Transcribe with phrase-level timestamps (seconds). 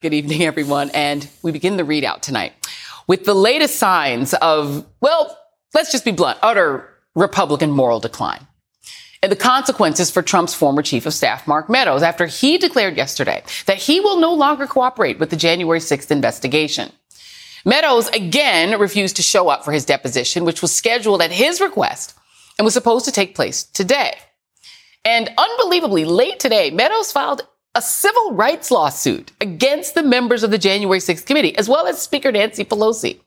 [0.00, 0.90] Good evening, everyone.
[0.90, 2.52] And we begin the ReidOut tonight
[3.08, 5.36] with the latest signs of, well,
[5.74, 8.46] let's just be blunt, utter Republican moral decline.
[9.24, 13.42] And the consequences for Trump's former chief of staff, Mark Meadows, after he declared yesterday
[13.66, 16.92] that he will no longer cooperate with the January 6th investigation.
[17.64, 22.14] Meadows again refused to show up for his deposition, which was scheduled at his request
[22.56, 24.16] and was supposed to take place today.
[25.04, 30.58] And unbelievably, late today, Meadows filed a civil rights lawsuit against the members of the
[30.58, 33.20] January 6th committee, as well as Speaker Nancy Pelosi.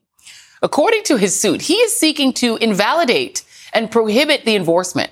[0.62, 5.10] According to his suit, he is seeking to invalidate and prohibit the enforcement,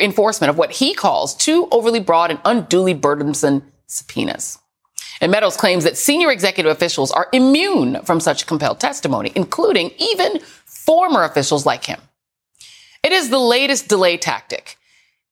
[0.00, 4.60] enforcement of what he calls two overly broad and unduly burdensome subpoenas.
[5.20, 10.38] And Meadows claims that senior executive officials are immune from such compelled testimony, including even
[10.64, 12.00] former officials like him.
[13.02, 14.76] It is the latest delay tactic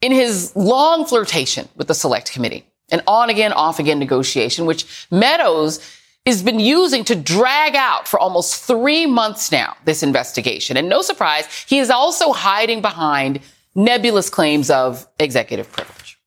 [0.00, 5.06] in his long flirtation with the select committee an on again, off again negotiation, which
[5.10, 5.80] Meadows
[6.26, 10.76] has been using to drag out for almost three months now, this investigation.
[10.76, 13.40] And no surprise, he is also hiding behind
[13.74, 16.18] nebulous claims of executive privilege.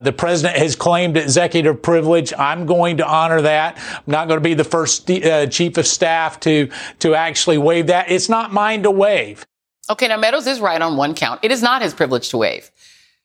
[0.00, 2.32] The president has claimed executive privilege.
[2.32, 3.76] I'm going to honor that.
[3.78, 7.88] I'm not going to be the first uh, chief of staff to, to actually waive
[7.88, 8.08] that.
[8.08, 9.44] It's not mine to waive.
[9.90, 11.40] Okay, now Meadows is right on one count.
[11.42, 12.70] It is not his privilege to waive.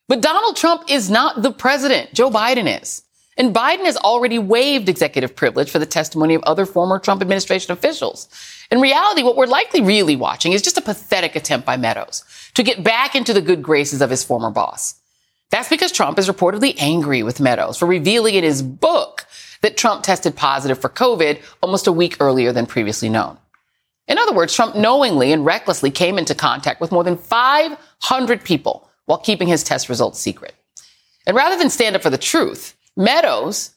[0.08, 2.12] But Donald Trump is not the president.
[2.12, 3.02] Joe Biden is.
[3.36, 7.72] And Biden has already waived executive privilege for the testimony of other former Trump administration
[7.72, 8.28] officials.
[8.70, 12.22] In reality, what we're likely really watching is just a pathetic attempt by Meadows
[12.54, 14.94] to get back into the good graces of his former boss.
[15.50, 19.26] That's because Trump is reportedly angry with Meadows for revealing in his book
[19.62, 23.38] that Trump tested positive for COVID almost a week earlier than previously known.
[24.06, 28.83] In other words, Trump knowingly and recklessly came into contact with more than 500 people
[29.06, 30.54] while keeping his test results secret.
[31.26, 33.74] And rather than stand up for the truth, Meadows,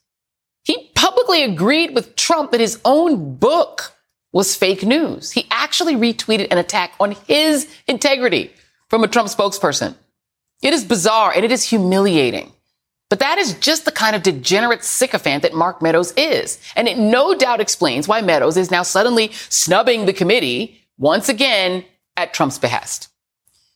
[0.64, 3.94] he publicly agreed with Trump that his own book
[4.34, 5.32] was fake news.
[5.32, 8.52] He actually retweeted an attack on his integrity
[8.90, 9.96] from a Trump spokesperson.
[10.62, 12.52] It is bizarre and it is humiliating.
[13.10, 16.60] But that is just the kind of degenerate sycophant that Mark Meadows is.
[16.76, 21.86] And it no doubt explains why Meadows is now suddenly snubbing the committee once again
[22.18, 23.08] at Trump's behest.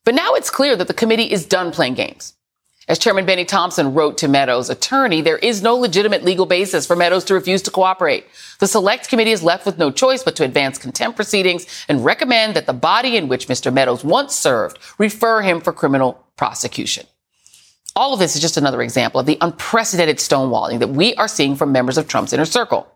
[0.04, 2.34] But now it's clear that the committee is done playing games.
[2.88, 6.96] As Chairman Benny Thompson wrote to Meadows' attorney, there is no legitimate legal basis for
[6.96, 8.26] Meadows to refuse to cooperate.
[8.60, 12.56] The select committee is left with no choice but to advance contempt proceedings and recommend
[12.56, 13.72] that the body in which Mr.
[13.72, 17.06] Meadows once served refer him for criminal prosecution.
[17.96, 21.56] All of this is just another example of the unprecedented stonewalling that we are seeing
[21.56, 22.88] from members of Trump's inner circle.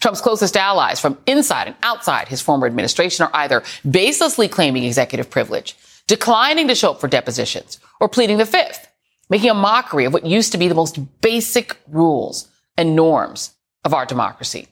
[0.00, 5.30] Trump's closest allies from inside and outside his former administration are either baselessly claiming executive
[5.30, 5.76] privilege,
[6.10, 8.88] declining to show up for depositions, or pleading the fifth,
[9.30, 13.54] making a mockery of what used to be the most basic rules and norms
[13.84, 14.66] of our democracy.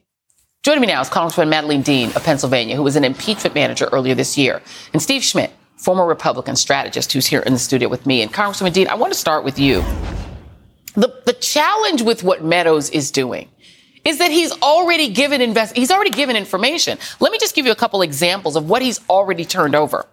[0.64, 4.16] Joining me now is Congresswoman Madeleine Dean of Pennsylvania, who was an impeachment manager earlier
[4.16, 4.60] this year,
[4.92, 8.20] and Steve Schmidt, former Republican strategist, who's here in the studio with me.
[8.20, 9.82] And Congresswoman Dean, I want to start with you.
[10.94, 13.48] The, the challenge with what Meadows is doing
[14.04, 16.98] is that he's already given invest, he's already given information.
[17.20, 20.04] Let me just give you a couple examples of what he's already turned over.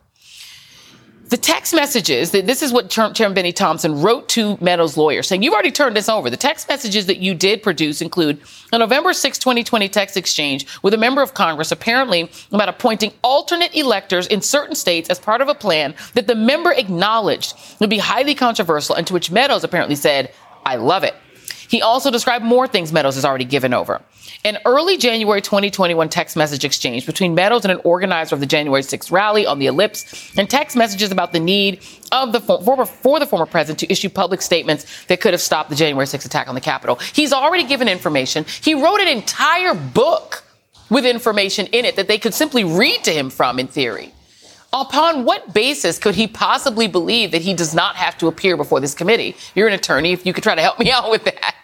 [1.28, 5.42] The text messages, that this is what Chairman Benny Thompson wrote to Meadows' lawyer saying,
[5.42, 6.30] you've already turned this over.
[6.30, 8.40] The text messages that you did produce include
[8.72, 13.76] a November 6, 2020 text exchange with a member of Congress apparently about appointing alternate
[13.76, 17.98] electors in certain states as part of a plan that the member acknowledged would be
[17.98, 20.32] highly controversial and to which Meadows apparently said,
[20.64, 21.16] I love it.
[21.68, 24.00] He also described more things Meadows has already given over.
[24.46, 28.84] An early January 2021 text message exchange between Meadows and an organizer of the January
[28.84, 31.80] 6th rally on the ellipse and text messages about the need
[32.12, 35.72] of the former, for the former president to issue public statements that could have stopped
[35.72, 36.98] the January 6th attack on the Capitol.
[36.98, 38.46] He's already given information.
[38.62, 40.44] He wrote an entire book
[40.92, 44.14] with information in it that they could simply read to him from in theory.
[44.72, 48.80] Upon what basis could he possibly believe that he does not have to appear before
[48.80, 49.36] this committee?
[49.56, 50.12] You're an attorney.
[50.12, 51.56] If you could try to help me out with that.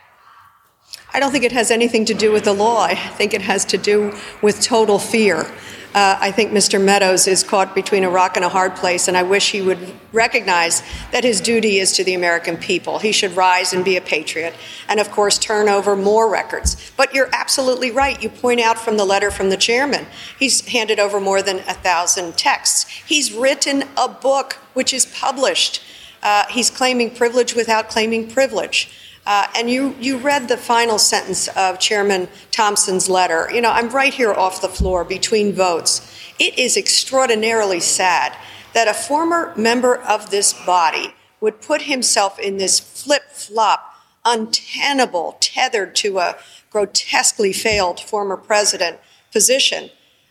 [1.13, 2.83] I don't think it has anything to do with the law.
[2.83, 5.45] I think it has to do with total fear.
[5.93, 6.81] Uh, I think Mr.
[6.81, 9.93] Meadows is caught between a rock and a hard place, and I wish he would
[10.13, 10.81] recognize
[11.11, 12.99] that his duty is to the American people.
[12.99, 14.53] He should rise and be a patriot,
[14.87, 16.93] and of course, turn over more records.
[16.95, 18.23] But you're absolutely right.
[18.23, 20.05] You point out from the letter from the chairman,
[20.39, 22.87] he's handed over more than a thousand texts.
[22.87, 25.83] He's written a book which is published.
[26.23, 28.89] Uh, he's claiming privilege without claiming privilege.
[29.25, 33.50] Uh, and you, you read the final sentence of Chairman Thompson's letter.
[33.53, 36.01] You know, I'm right here off the floor between votes.
[36.39, 38.35] It is extraordinarily sad
[38.73, 43.95] that a former member of this body would put himself in this flip flop,
[44.25, 46.38] untenable, tethered to a
[46.71, 49.00] grotesquely failed former president
[49.31, 49.89] position,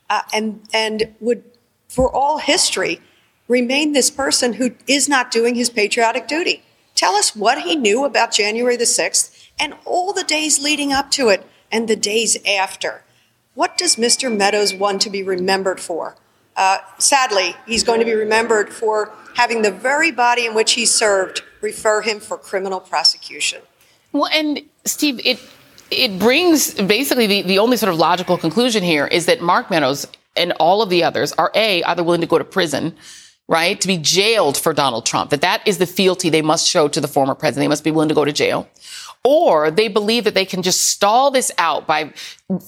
[0.09, 1.45] uh, and, and would,
[1.89, 3.01] for all history,
[3.47, 6.63] remain this person who is not doing his patriotic duty.
[7.01, 11.11] Tell us what he knew about January the 6th and all the days leading up
[11.13, 13.05] to it and the days after.
[13.55, 14.31] What does Mr.
[14.31, 16.15] Meadows want to be remembered for?
[16.59, 20.85] Uh, sadly, he's going to be remembered for having the very body in which he
[20.85, 23.63] served refer him for criminal prosecution.
[24.13, 25.41] Well, and Steve, it
[25.91, 30.07] it brings basically the, the only sort of logical conclusion here is that Mark Meadows
[30.37, 32.95] and all of the others are a either willing to go to prison
[33.51, 36.87] right, to be jailed for Donald Trump, that that is the fealty they must show
[36.87, 37.65] to the former president.
[37.65, 38.69] They must be willing to go to jail.
[39.25, 42.13] Or they believe that they can just stall this out by,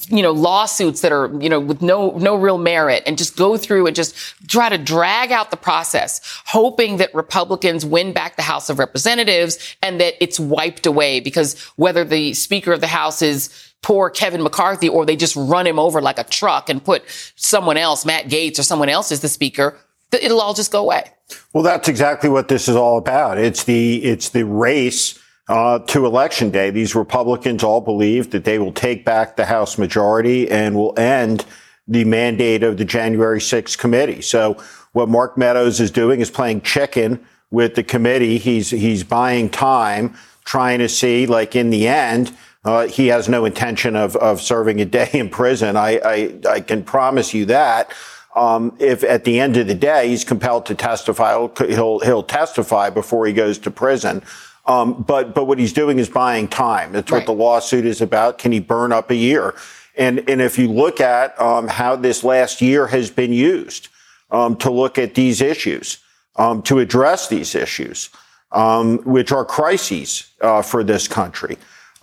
[0.09, 3.57] you know, lawsuits that are, you know, with no, no real merit and just go
[3.57, 4.15] through and just
[4.49, 9.77] try to drag out the process, hoping that Republicans win back the House of Representatives
[9.83, 14.43] and that it's wiped away because whether the Speaker of the House is poor Kevin
[14.43, 17.05] McCarthy or they just run him over like a truck and put
[17.37, 19.79] someone else, Matt Gaetz or someone else as the speaker,
[20.13, 21.05] it'll all just go away.
[21.53, 23.39] Well, that's exactly what this is all about.
[23.39, 25.19] It's the it's the race
[25.49, 26.71] uh, to election day.
[26.71, 31.45] These Republicans all believe that they will take back the House majority and will end
[31.89, 34.23] the mandate of the January 6th committee.
[34.23, 34.57] So
[34.93, 38.39] what Mark Meadows is doing is playing chicken with the committee.
[38.39, 43.45] He's he's buying time, trying to see, like in the end, uh, he has no
[43.45, 45.77] intention of of serving a day in prison.
[45.77, 47.93] I I, I can promise you that.
[48.35, 52.91] Um, if at the end of the day he's compelled to testify, he'll he'll testify
[52.91, 54.23] before he goes to prison.
[54.67, 56.93] Um, but but what he's doing is buying time.
[56.93, 57.19] That's right.
[57.19, 58.39] what the lawsuit is about.
[58.39, 59.55] Can he burn up a year?
[59.97, 63.89] And and if you look at um, how this last year has been used
[64.31, 65.99] um, to look at these issues,
[66.37, 68.09] um, to address these issues,
[68.53, 71.59] um, which are crises uh, for this country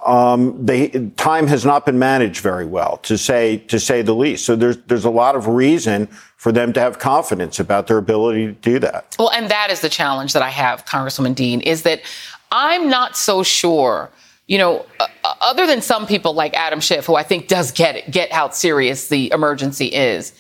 [0.06, 4.46] um, they, time has not been managed very well, to say to say the least.
[4.46, 6.08] So there's there's a lot of reason
[6.38, 9.16] for them to have confidence about their ability to do that.
[9.20, 12.02] Well, and that is the challenge that I have, Congresswoman Dean, is that
[12.52, 14.10] I'm not so sure.
[14.48, 17.72] You know, uh, uh other than some people like Adam Schiff, who I think does
[17.72, 20.34] get it, get how serious the emergency is.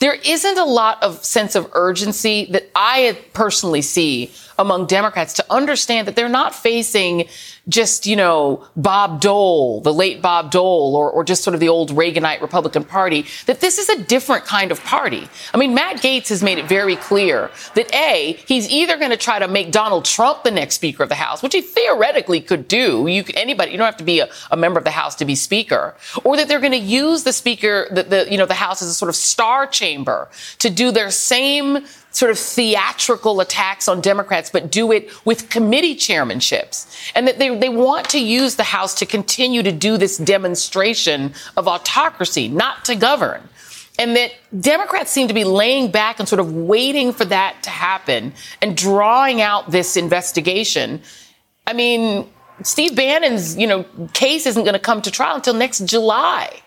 [0.00, 5.44] There isn't a lot of sense of urgency that I personally see among Democrats to
[5.50, 7.28] understand that they're not facing
[7.68, 11.68] just, you know, Bob Dole, the late Bob Dole, or, or just sort of the
[11.68, 15.28] old Reaganite Republican Party, that this is a different kind of party.
[15.52, 19.16] I mean, Matt Gaetz has made it very clear that A, he's either going to
[19.16, 22.68] try to make Donald Trump the next Speaker of the House, which he theoretically could
[22.68, 23.06] do.
[23.06, 25.34] You anybody, you don't have to be a, a member of the House to be
[25.34, 28.82] Speaker, or that they're going to use the Speaker, the, the, you know, the House
[28.82, 30.28] as a sort of star chamber
[30.58, 35.96] to do their same sort of theatrical attacks on Democrats, but do it with committee
[35.96, 37.10] chairmanships.
[37.14, 41.34] And that they, they want to use the House to continue to do this demonstration
[41.56, 43.48] of autocracy, not to govern.
[43.98, 47.70] And that Democrats seem to be laying back and sort of waiting for that to
[47.70, 51.02] happen and drawing out this investigation.
[51.66, 52.28] I mean,
[52.62, 56.60] Steve Bannon's, you know, case isn't going to come to trial until next July.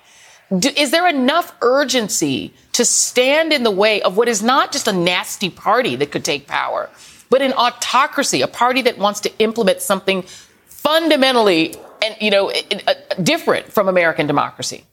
[0.55, 4.87] Do, is there enough urgency to stand in the way of what is not just
[4.87, 6.89] a nasty party that could take power,
[7.29, 10.23] but an autocracy, a party that wants to implement something
[10.67, 12.53] fundamentally and you know
[13.21, 14.85] different from American democracy?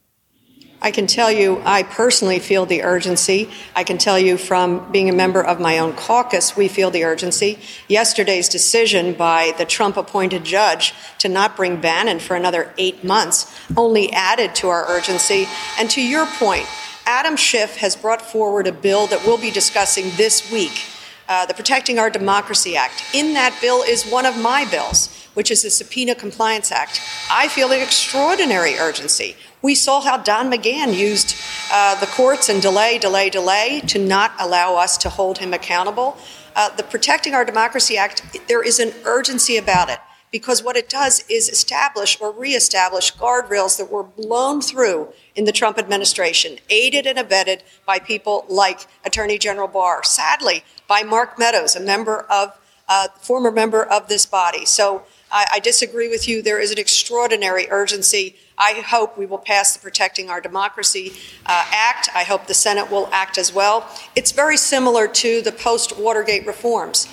[0.84, 3.48] I can tell you, I personally feel the urgency.
[3.74, 7.04] I can tell you from being a member of my own caucus, we feel the
[7.04, 7.58] urgency.
[7.88, 13.58] Yesterday's decision by the Trump appointed judge to not bring Bannon for another eight months
[13.78, 15.48] only added to our urgency.
[15.78, 16.66] And to your point,
[17.06, 20.82] Adam Schiff has brought forward a bill that we'll be discussing this week.
[21.26, 23.02] Uh, the Protecting Our Democracy Act.
[23.14, 27.00] In that bill is one of my bills, which is the Subpoena Compliance Act.
[27.30, 29.34] I feel the extraordinary urgency.
[29.64, 31.36] We saw how Don McGahn used
[31.72, 36.18] uh, the courts and delay, delay, delay to not allow us to hold him accountable.
[36.54, 40.90] Uh, the Protecting Our Democracy Act, there is an urgency about it because what it
[40.90, 47.06] does is establish or reestablish guardrails that were blown through in the Trump administration, aided
[47.06, 52.52] and abetted by people like Attorney General Barr, sadly, by Mark Meadows, a member of,
[52.86, 54.66] uh, former member of this body.
[54.66, 56.42] So I, I disagree with you.
[56.42, 58.36] There is an extraordinary urgency.
[58.56, 61.12] I hope we will pass the Protecting Our Democracy
[61.44, 62.08] uh, Act.
[62.14, 63.88] I hope the Senate will act as well.
[64.14, 67.08] It's very similar to the post Watergate reforms.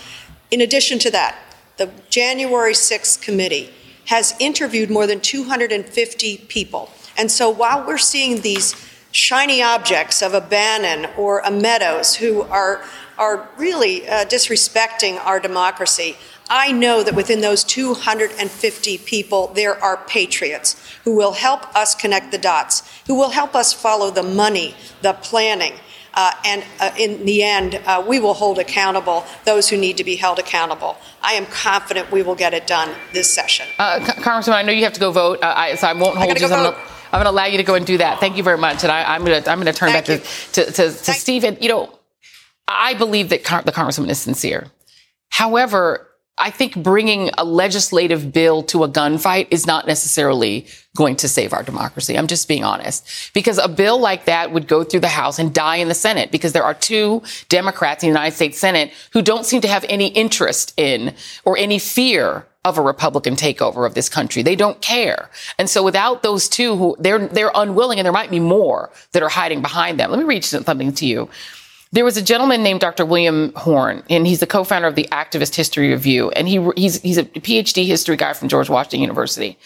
[0.52, 1.38] In addition to that,
[1.78, 3.72] the January 6th committee
[4.06, 6.90] has interviewed more than 250 people.
[7.18, 8.76] And so while we're seeing these
[9.12, 12.84] shiny objects of a Bannon or a Meadows who are,
[13.18, 16.16] are really uh, disrespecting our democracy,
[16.54, 22.32] I know that within those 250 people, there are patriots who will help us connect
[22.32, 25.72] the dots, who will help us follow the money, the planning.
[26.14, 30.04] Uh, and uh, in the end, uh, we will hold accountable those who need to
[30.04, 30.98] be held accountable.
[31.22, 33.66] I am confident we will get it done this session.
[33.80, 36.32] Uh, Congressman, I know you have to go vote, uh, I, so I won't hold
[36.32, 36.50] I you.
[36.50, 36.76] Go
[37.14, 38.20] I'm going to allow you to go and do that.
[38.20, 38.84] Thank you very much.
[38.84, 41.14] And I, am going to I'm going to turn Thank back to, to, to, to
[41.14, 41.58] Stephen.
[41.62, 42.00] You know,
[42.68, 44.68] I believe that the Congressman is sincere.
[45.30, 51.28] However, I think bringing a legislative bill to a gunfight is not necessarily going to
[51.28, 52.18] save our democracy.
[52.18, 53.32] I'm just being honest.
[53.34, 56.32] Because a bill like that would go through the House and die in the Senate
[56.32, 59.86] because there are two Democrats in the United States Senate who don't seem to have
[59.88, 61.14] any interest in
[61.46, 64.44] or any fear of a Republican takeover of this country.
[64.44, 65.30] They don't care.
[65.58, 69.24] And so without those two who they're they're unwilling and there might be more that
[69.24, 70.12] are hiding behind them.
[70.12, 71.30] Let me read something to you.
[71.94, 73.06] There was a gentleman named Dr.
[73.06, 77.18] William Horne, and he's the co-founder of the Activist History Review, and he he's he's
[77.18, 79.58] a PhD history guy from George Washington University.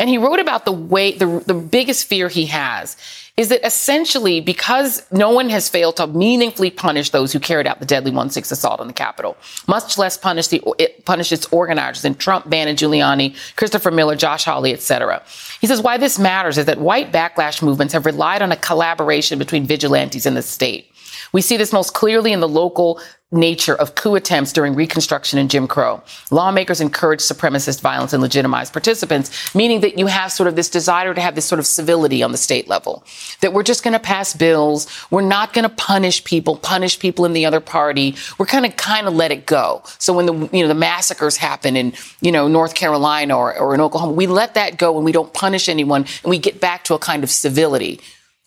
[0.00, 2.96] And he wrote about the way the the biggest fear he has
[3.36, 7.78] is that essentially because no one has failed to meaningfully punish those who carried out
[7.78, 9.36] the deadly 1-6 assault on the Capitol,
[9.66, 10.60] much less punish the
[11.04, 15.22] punish its organizers and Trump, Bannon, Giuliani, Christopher Miller, Josh Hawley, etc.
[15.60, 19.38] He says why this matters is that white backlash movements have relied on a collaboration
[19.38, 20.90] between vigilantes and the state.
[21.32, 23.00] We see this most clearly in the local
[23.32, 26.02] nature of coup attempts during Reconstruction and Jim Crow.
[26.30, 31.14] Lawmakers encourage supremacist violence and legitimize participants, meaning that you have sort of this desire
[31.14, 33.04] to have this sort of civility on the state level.
[33.40, 34.88] That we're just going to pass bills.
[35.10, 38.16] We're not going to punish people, punish people in the other party.
[38.38, 39.82] We're kind of kind of let it go.
[39.98, 43.74] So when the you know the massacres happen in you know North Carolina or, or
[43.74, 46.84] in Oklahoma, we let that go and we don't punish anyone and we get back
[46.84, 48.00] to a kind of civility.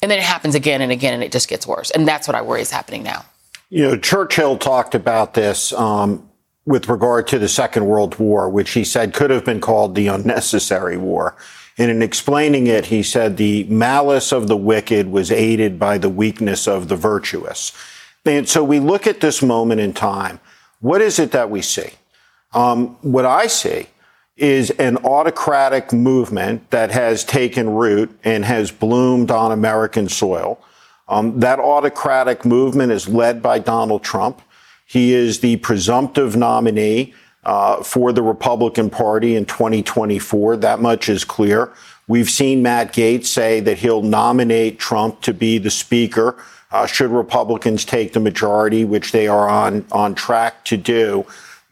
[0.04, 1.90] And then it happens again and again, and it just gets worse.
[1.90, 3.24] And that's what I worry is happening now.
[3.70, 6.30] You know, Churchill talked about this um,
[6.66, 10.08] with regard to the Second World War, which he said could have been called the
[10.08, 11.38] unnecessary war.
[11.78, 16.10] And in explaining it, he said the malice of the wicked was aided by the
[16.10, 17.72] weakness of the virtuous.
[18.26, 20.42] And so we look at this moment in time.
[20.82, 21.92] What is it that we see?
[22.52, 23.88] Um, what I see
[24.36, 30.60] is an autocratic movement that has taken root and has bloomed on American soil.
[31.08, 34.42] Um, that autocratic movement is led by Donald Trump.
[34.86, 37.14] He is the presumptive nominee
[37.44, 40.58] uh, for the Republican Party in 2024.
[40.58, 41.72] That much is clear.
[42.08, 46.38] We've seen Matt Gaetz say that he'll nominate Trump to be the speaker
[46.74, 51.26] uh, should Republicans take the majority, which they are on on track to do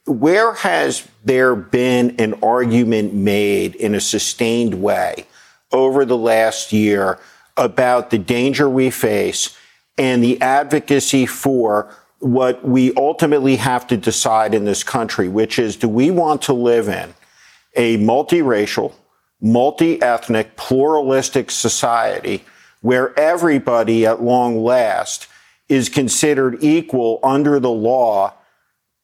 [0.06, 5.26] where has there been an argument made in a sustained way
[5.72, 7.20] over the last year
[7.58, 9.56] about the danger we face
[9.98, 15.76] and the advocacy for what we ultimately have to decide in this country, which is
[15.76, 17.14] do we want to live in
[17.76, 18.94] a multiracial,
[19.42, 22.44] multi-ethnic, pluralistic society
[22.82, 25.28] where everybody at long last
[25.70, 28.34] is considered equal under the law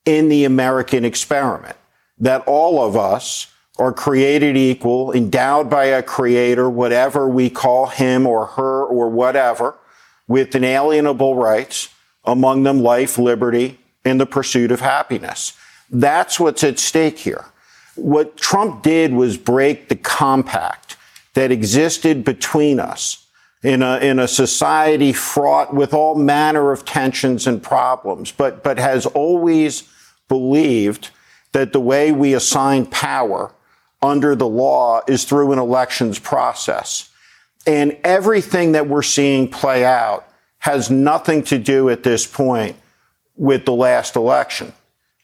[0.08, 1.76] in the American experiment.
[2.18, 3.48] That all of us
[3.78, 9.76] are created equal, endowed by a creator, whatever we call him or her or whatever,
[10.28, 11.90] with inalienable rights,
[12.26, 15.54] among them life, liberty, and the pursuit of happiness.
[15.90, 17.46] That's what's at stake here.
[17.96, 20.98] What Trump did was break the compact
[21.34, 23.28] that existed between us
[23.64, 28.78] in a, in a society fraught with all manner of tensions and problems, but, but
[28.78, 29.84] has always
[30.28, 31.10] believed
[31.52, 33.52] that the way we assign power
[34.02, 37.10] under the law is through an elections process.
[37.66, 40.28] And everything that we're seeing play out
[40.60, 42.76] has nothing to do at this point
[43.36, 44.74] with the last election.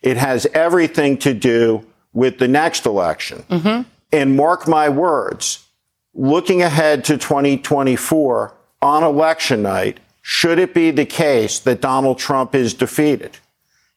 [0.02, 3.44] It has everything to do with the next election.
[3.50, 3.90] Mm-hmm.
[4.12, 5.66] And mark my words,
[6.14, 12.54] looking ahead to 2024 on election night, should it be the case that Donald Trump
[12.54, 13.40] is defeated,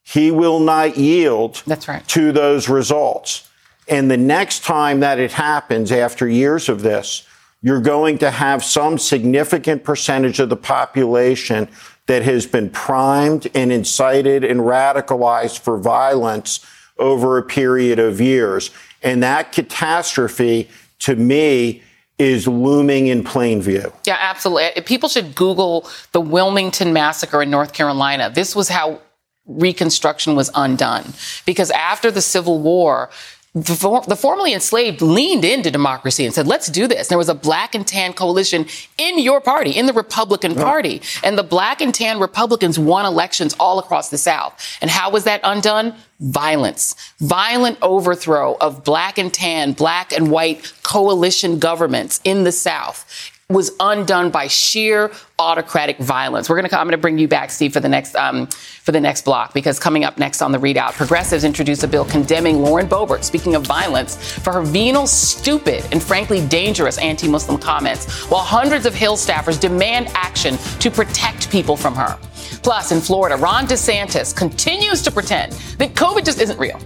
[0.06, 2.06] he will not yield That's right.
[2.08, 3.48] to those results.
[3.88, 7.26] And the next time that it happens after years of this,
[7.60, 11.68] you're going to have some significant percentage of the population
[12.06, 16.64] that has been primed and incited and radicalized for violence
[16.98, 18.70] over a period of years.
[19.02, 20.68] And that catastrophe,
[21.00, 21.82] to me,
[22.18, 23.92] is looming in plain view.
[24.06, 24.82] Yeah, absolutely.
[24.82, 28.30] People should Google the Wilmington massacre in North Carolina.
[28.32, 29.00] This was how
[29.46, 31.12] Reconstruction was undone.
[31.44, 33.10] Because after the Civil War,
[33.56, 37.08] the, for, the, formerly enslaved leaned into democracy and said, let's do this.
[37.08, 38.66] There was a black and tan coalition
[38.98, 41.00] in your party, in the Republican Party.
[41.24, 44.78] And the black and tan Republicans won elections all across the South.
[44.82, 45.94] And how was that undone?
[46.20, 46.96] Violence.
[47.20, 53.70] Violent overthrow of black and tan, black and white coalition governments in the South was
[53.78, 56.50] undone by sheer autocratic violence.
[56.50, 56.78] We're to.
[56.78, 59.54] I'm going to bring you back, Steve, for the next um, for the next block
[59.54, 63.22] because coming up next on the ReidOut, progressives introduce a bill condemning Lauren Boebert.
[63.22, 68.96] Speaking of violence, for her venal, stupid, and frankly dangerous anti-Muslim comments, while hundreds of
[68.96, 72.18] Hill staffers demand action to protect people from her.
[72.64, 76.80] Plus, in Florida, Ron DeSantis continues to pretend that COVID just isn't real.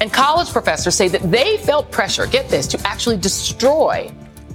[0.00, 4.10] And college professors say that they felt pressure, get this, to actually destroy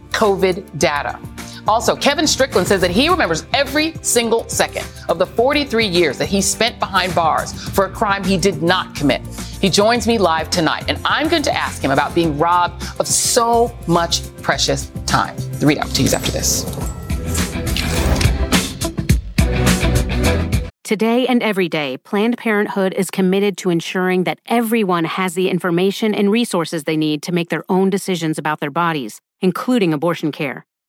[0.09, 1.19] COVID data.
[1.67, 6.27] Also, Kevin Strickland says that he remembers every single second of the 43 years that
[6.27, 9.21] he spent behind bars for a crime he did not commit.
[9.61, 13.07] He joins me live tonight, and I'm going to ask him about being robbed of
[13.07, 15.35] so much precious time.
[15.35, 16.65] The ReidOut to use after this.
[20.83, 26.13] Today and every day, Planned Parenthood is committed to ensuring that everyone has the information
[26.13, 30.65] and resources they need to make their own decisions about their bodies, including abortion care.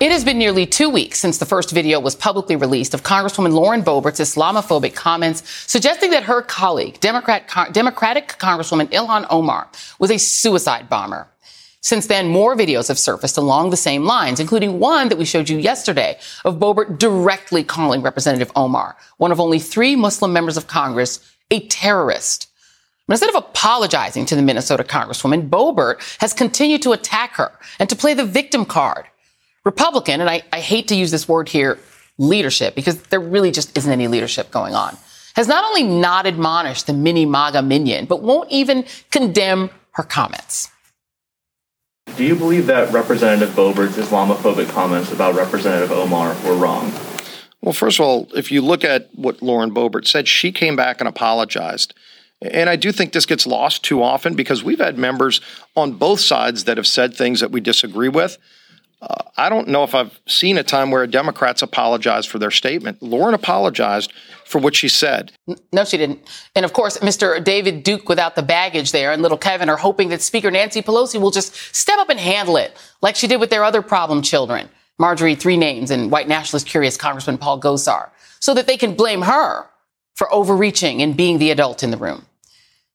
[0.00, 3.52] It has been nearly two weeks since the first video was publicly released of Congresswoman
[3.52, 10.18] Lauren Boebert's Islamophobic comments suggesting that her colleague, Democrat, Democratic Congresswoman Ilhan Omar, was a
[10.18, 11.28] suicide bomber.
[11.82, 15.50] Since then, more videos have surfaced along the same lines, including one that we showed
[15.50, 20.66] you yesterday of Boebert directly calling Representative Omar, one of only three Muslim members of
[20.66, 22.50] Congress, a terrorist.
[23.06, 27.86] But instead of apologizing to the Minnesota Congresswoman, Boebert has continued to attack her and
[27.90, 29.09] to play the victim card.
[29.64, 31.78] Republican, and I, I hate to use this word here,
[32.18, 34.96] leadership, because there really just isn't any leadership going on,
[35.36, 40.68] has not only not admonished the mini MAGA minion, but won't even condemn her comments.
[42.16, 46.92] Do you believe that Representative Boebert's Islamophobic comments about Representative Omar were wrong?
[47.62, 51.00] Well, first of all, if you look at what Lauren Boebert said, she came back
[51.00, 51.94] and apologized.
[52.42, 55.40] And I do think this gets lost too often because we've had members
[55.76, 58.38] on both sides that have said things that we disagree with.
[59.02, 63.02] Uh, I don't know if I've seen a time where Democrat's apologized for their statement.
[63.02, 64.12] Lauren apologized
[64.44, 65.32] for what she said.
[65.72, 66.20] No, she didn't.
[66.54, 67.42] And of course, Mr.
[67.42, 71.18] David Duke without the baggage there and little Kevin are hoping that Speaker Nancy Pelosi
[71.18, 74.68] will just step up and handle it like she did with their other problem children,
[74.98, 79.22] Marjorie Three Names and white nationalist curious Congressman Paul Gosar, so that they can blame
[79.22, 79.66] her
[80.14, 82.26] for overreaching and being the adult in the room.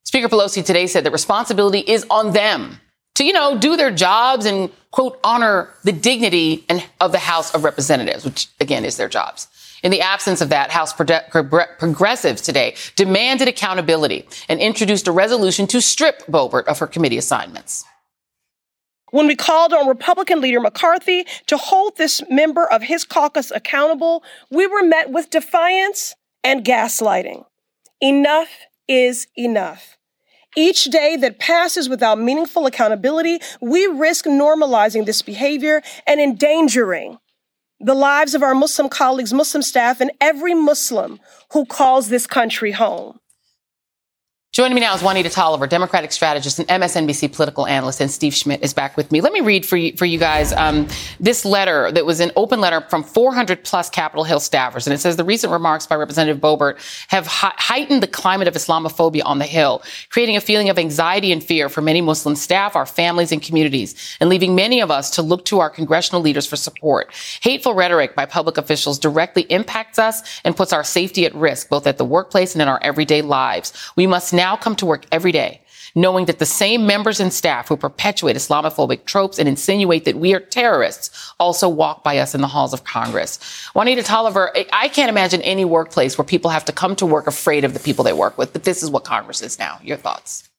[0.03, 2.79] Speaker Pelosi today said that responsibility is on them
[3.15, 7.53] to, you know, do their jobs and, quote, honor the dignity and, of the House
[7.53, 9.47] of Representatives, which again is their jobs.
[9.83, 15.81] In the absence of that, House progressives today demanded accountability and introduced a resolution to
[15.81, 17.85] strip Boebert of her committee assignments.
[19.11, 24.23] When we called on Republican leader McCarthy to hold this member of his caucus accountable,
[24.49, 27.45] we were met with defiance and gaslighting.
[28.01, 28.49] Enough
[28.87, 29.97] is enough.
[30.55, 37.17] Each day that passes without meaningful accountability, we risk normalizing this behavior and endangering
[37.81, 41.19] the lives of our Muslim colleagues, Muslim staff, and every Muslim
[41.51, 43.19] who calls this country home.
[44.55, 48.63] Joining me now is Juanita Tolliver, Democratic strategist and MSNBC political analyst, and Steve Schmidt
[48.63, 49.19] is back with me.
[49.19, 50.87] Let me read for you, for you guys um,
[51.19, 54.99] this letter that was an open letter from 400 plus Capitol Hill staffers, and it
[54.99, 56.77] says the recent remarks by Representative Boebert
[57.09, 61.33] have hi- heightened the climate of Islamophobia on the Hill, creating a feeling of anxiety
[61.33, 65.11] and fear for many Muslim staff, our families, and communities, and leaving many of us
[65.11, 67.11] to look to our congressional leaders for support.
[67.41, 71.85] Hateful rhetoric by public officials directly impacts us and puts our safety at risk, both
[71.85, 73.73] at the workplace and in our everyday lives.
[73.97, 75.61] We must now now come to work every day
[75.95, 80.33] knowing that the same members and staff who perpetuate Islamophobic tropes and insinuate that we
[80.33, 83.39] are terrorists also walk by us in the halls of Congress.
[83.73, 87.63] Juanita Tolliver, I can't imagine any workplace where people have to come to work afraid
[87.63, 89.79] of the people they work with, but this is what Congress is now.
[89.81, 90.49] Your thoughts?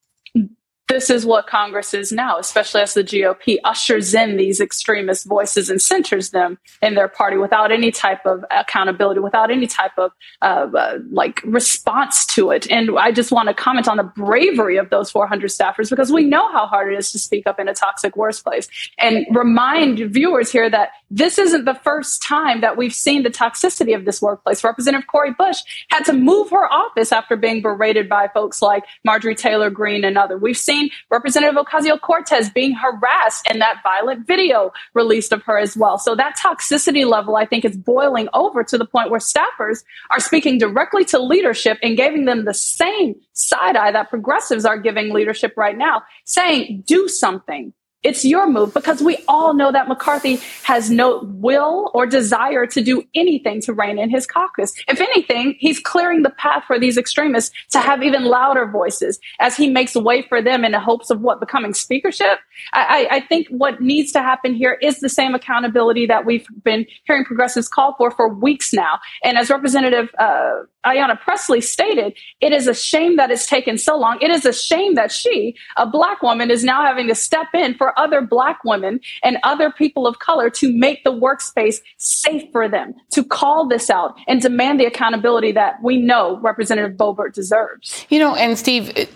[0.88, 5.68] This is what Congress is now, especially as the GOP ushers in these extremist voices
[5.68, 10.12] and centers them in their party without any type of accountability, without any type of
[10.42, 12.70] uh, uh, like response to it.
[12.70, 16.24] And I just want to comment on the bravery of those 400 staffers because we
[16.24, 18.68] know how hard it is to speak up in a toxic workplace
[18.98, 23.94] and remind viewers here that this isn't the first time that we've seen the toxicity
[23.94, 24.62] of this workplace.
[24.62, 29.34] Representative Cori Bush had to move her office after being berated by folks like Marjorie
[29.34, 30.40] Taylor Greene and others.
[30.40, 30.75] We've seen
[31.10, 35.98] Representative Ocasio Cortez being harassed in that violent video released of her as well.
[35.98, 40.20] So that toxicity level, I think, is boiling over to the point where staffers are
[40.20, 45.12] speaking directly to leadership and giving them the same side eye that progressives are giving
[45.12, 47.72] leadership right now, saying, do something.
[48.02, 52.80] It's your move because we all know that McCarthy has no will or desire to
[52.80, 54.74] do anything to rein in his caucus.
[54.86, 59.56] If anything, he's clearing the path for these extremists to have even louder voices as
[59.56, 62.38] he makes way for them in the hopes of what becoming speakership.
[62.72, 66.86] I, I think what needs to happen here is the same accountability that we've been
[67.04, 68.98] hearing progressives call for for weeks now.
[69.24, 73.98] And as Representative uh, Ayanna Pressley stated, it is a shame that it's taken so
[73.98, 74.18] long.
[74.20, 77.74] It is a shame that she, a black woman, is now having to step in
[77.74, 82.68] for other black women and other people of color to make the workspace safe for
[82.68, 88.06] them, to call this out and demand the accountability that we know Representative Boebert deserves.
[88.08, 89.08] You know, and Steve,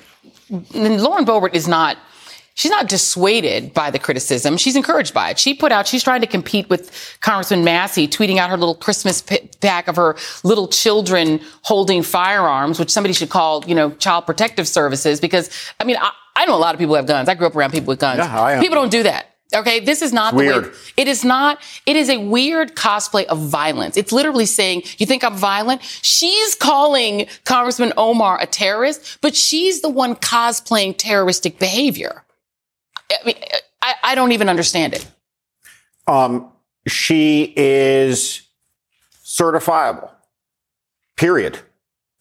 [0.50, 1.96] Lauren Boebert is not
[2.60, 4.58] she's not dissuaded by the criticism.
[4.58, 5.38] She's encouraged by it.
[5.38, 9.22] She put out, she's trying to compete with Congressman Massey, tweeting out her little Christmas
[9.62, 14.68] pack of her little children holding firearms, which somebody should call, you know, child protective
[14.68, 15.20] services.
[15.20, 15.48] Because,
[15.80, 17.30] I mean, I, I know a lot of people have guns.
[17.30, 18.18] I grew up around people with guns.
[18.18, 19.26] Yeah, people don't do that.
[19.52, 20.64] Okay, this is not weird.
[20.64, 20.74] the way.
[20.98, 21.60] It is not.
[21.86, 23.96] It is a weird cosplay of violence.
[23.96, 29.80] It's literally saying, "You think I'm violent?" She's calling Congressman Omar a terrorist, but she's
[29.80, 32.22] the one cosplaying terroristic behavior.
[33.10, 33.36] I mean,
[33.82, 35.06] I, I don't even understand it.
[36.06, 36.50] Um,
[36.86, 38.42] she is
[39.24, 40.10] certifiable.
[41.16, 41.58] Period.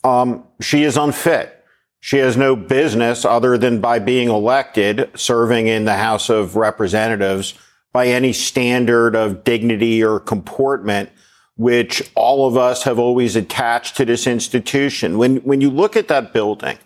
[0.03, 1.55] Um, she is unfit.
[2.01, 7.53] She has no business other than by being elected, serving in the House of Representatives
[7.91, 11.09] by any standard of dignity or comportment,
[11.57, 15.17] which all of us have always attached to this institution.
[15.17, 16.77] When, when you look at that building,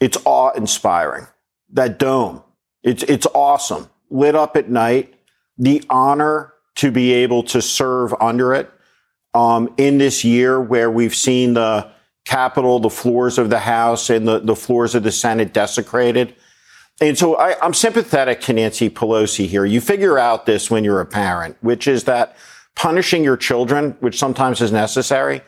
[0.00, 1.26] it's awe inspiring.
[1.72, 2.42] That dome,
[2.86, 3.90] it's, it's awesome.
[4.08, 5.14] Lit up at night.
[5.58, 8.70] The honor to be able to serve under it.
[9.34, 11.90] Um, in this year where we've seen the
[12.24, 16.34] Capitol, the floors of the House and the, the floors of the Senate desecrated.
[17.00, 19.64] And so I, I'm sympathetic to Nancy Pelosi here.
[19.64, 22.36] You figure out this when you're a parent, which is that
[22.74, 25.42] punishing your children, which sometimes is necessary,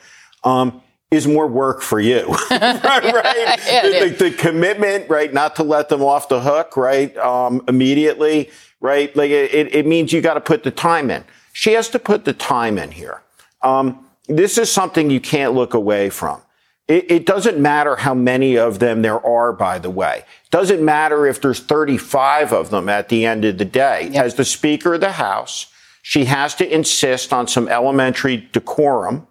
[0.44, 2.82] um, is more work for you, right?
[2.82, 3.60] right?
[3.68, 5.32] Yeah, the, the, the, commitment, right?
[5.32, 7.16] Not to let them off the hook, right?
[7.16, 9.14] Um, immediately, right?
[9.16, 11.24] Like it, it means you got to put the time in.
[11.52, 13.22] She has to put the time in here.
[13.62, 16.42] Um, this is something you can't look away from.
[16.86, 20.24] It, it, doesn't matter how many of them there are, by the way.
[20.44, 24.08] It doesn't matter if there's 35 of them at the end of the day.
[24.12, 24.24] Yep.
[24.24, 25.66] As the Speaker of the House,
[26.02, 29.26] she has to insist on some elementary decorum,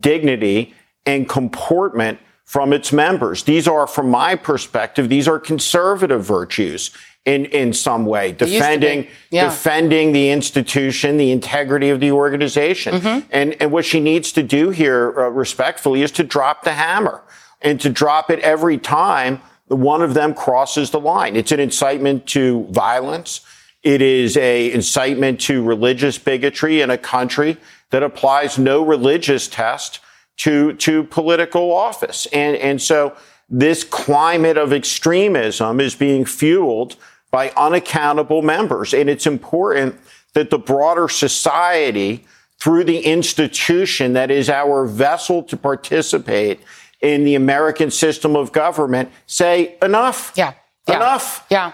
[0.00, 0.74] dignity,
[1.06, 3.42] and comportment from its members.
[3.44, 6.90] These are, from my perspective, these are conservative virtues
[7.24, 9.46] in, in some way, defending, yeah.
[9.46, 12.94] defending the institution, the integrity of the organization.
[12.94, 13.28] Mm-hmm.
[13.32, 17.22] And, and what she needs to do here, uh, respectfully, is to drop the hammer
[17.62, 21.34] and to drop it every time one of them crosses the line.
[21.34, 23.40] It's an incitement to violence.
[23.82, 27.56] It is a incitement to religious bigotry in a country
[27.90, 29.98] that applies no religious test
[30.38, 32.26] to, to political office.
[32.32, 33.16] And, and so
[33.48, 36.96] this climate of extremism is being fueled
[37.30, 38.94] by unaccountable members.
[38.94, 39.96] And it's important
[40.34, 42.24] that the broader society,
[42.58, 46.60] through the institution that is our vessel to participate
[47.00, 50.32] in the American system of government say enough.
[50.36, 50.54] Yeah.
[50.88, 50.96] yeah.
[50.96, 51.46] Enough.
[51.50, 51.72] Yeah.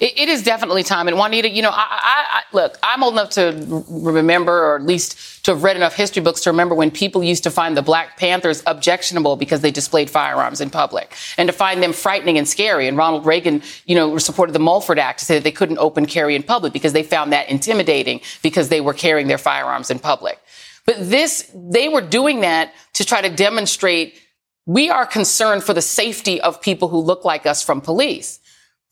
[0.00, 1.08] It, it is definitely time.
[1.08, 4.82] And Juanita, you know, I, I, I, look, I'm old enough to remember, or at
[4.82, 7.82] least to have read enough history books to remember when people used to find the
[7.82, 12.48] Black Panthers objectionable because they displayed firearms in public, and to find them frightening and
[12.48, 12.88] scary.
[12.88, 16.06] And Ronald Reagan, you know, supported the Mulford Act to say that they couldn't open
[16.06, 19.98] carry in public because they found that intimidating because they were carrying their firearms in
[19.98, 20.40] public.
[20.86, 24.20] But this, they were doing that to try to demonstrate
[24.66, 28.40] we are concerned for the safety of people who look like us from police.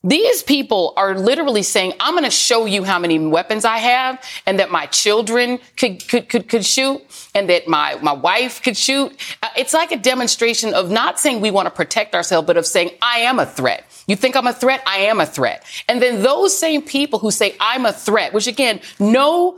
[0.05, 4.21] These people are literally saying, I'm going to show you how many weapons I have
[4.45, 7.01] and that my children could, could, could, could shoot
[7.33, 9.13] and that my, my wife could shoot.
[9.41, 12.65] Uh, it's like a demonstration of not saying we want to protect ourselves, but of
[12.65, 13.85] saying, I am a threat.
[14.05, 14.83] You think I'm a threat?
[14.85, 15.63] I am a threat.
[15.87, 19.57] And then those same people who say I'm a threat, which again, no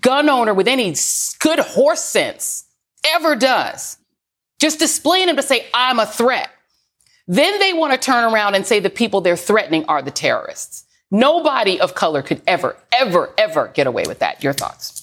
[0.00, 0.94] gun owner with any
[1.40, 2.66] good horse sense
[3.04, 3.98] ever does,
[4.60, 6.50] just displaying them to say, I'm a threat.
[7.32, 10.84] Then they want to turn around and say the people they're threatening are the terrorists.
[11.10, 14.44] Nobody of color could ever, ever, ever get away with that.
[14.44, 15.01] Your thoughts?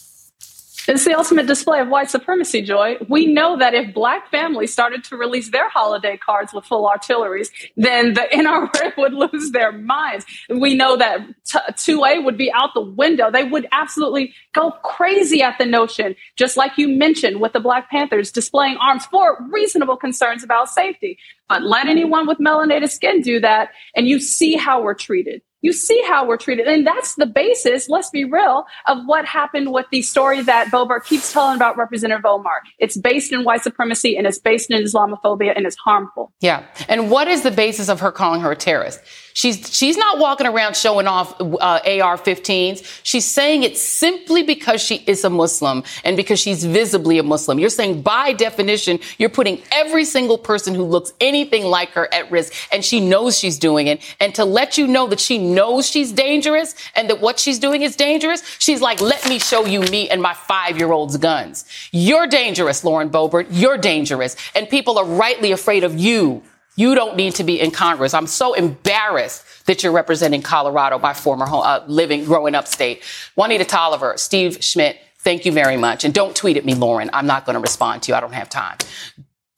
[0.89, 2.97] It's the ultimate display of white supremacy, Joy.
[3.08, 7.52] We know that if black families started to release their holiday cards with full artilleries,
[7.78, 10.25] then the NRA would lose their minds.
[10.49, 13.30] We know that t- 2A would be out the window.
[13.30, 17.91] They would absolutely go crazy at the notion, just like you mentioned with the Black
[17.91, 21.19] Panthers displaying arms for reasonable concerns about safety.
[21.47, 25.74] But let anyone with melanated skin do that, and you see how we're treated you
[25.74, 26.67] see how we're treated.
[26.67, 31.06] And that's the basis, let's be real, of what happened with the story that Boebert
[31.06, 32.62] keeps telling about Representative Omar.
[32.78, 36.32] It's based in white supremacy and it's based in Islamophobia and it's harmful.
[36.41, 36.65] Yeah.
[36.88, 39.00] And what is the basis of her calling her a terrorist?
[39.39, 42.99] She's she's not walking around showing off uh, AR-15s.
[43.04, 47.58] She's saying it simply because she is a Muslim and because she's visibly a Muslim.
[47.58, 52.30] You're saying by definition, you're putting every single person who looks anything like her at
[52.30, 54.02] risk, and she knows she's doing it.
[54.19, 57.82] And to let you know that she knows she's dangerous and that what she's doing
[57.82, 61.63] is dangerous, she's like, "Let me show you me and my five-year-old's guns.
[61.93, 63.47] You're dangerous, Lauren Boebert.
[63.52, 66.43] You're dangerous, and people are rightly afraid of you."
[66.80, 68.13] You don't need to be in Congress.
[68.13, 73.04] I'm so embarrassed that you're representing Colorado, my former home, uh, living, growing up state.
[73.36, 76.06] Juanita Tolliver, Steve Schmidt, thank you very much.
[76.06, 77.10] And don't tweet at me, Lauren.
[77.12, 78.15] I'm not going to respond to you.
[78.15, 78.78] I don't have time.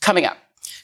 [0.01, 0.39] Coming up.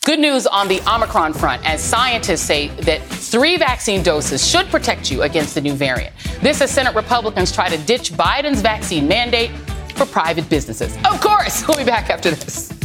[0.05, 5.09] Good news on the Omicron front as scientists say that three vaccine doses should protect
[5.09, 6.15] you against the new variant.
[6.43, 9.49] This as Senate Republicans try to ditch Biden's vaccine mandate
[9.95, 10.95] for private businesses.
[10.97, 12.77] Of course, we'll be back after this.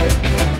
[0.00, 0.59] Thank you.